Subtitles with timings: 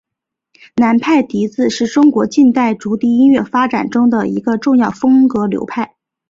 [0.77, 5.93] 南派笛子是中国近代竹笛音乐发展中的一个重要风格流派。